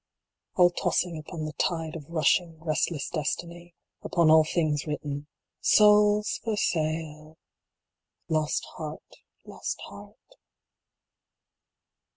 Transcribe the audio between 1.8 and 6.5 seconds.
of rushing, restless destiny; Upon all things written: Souls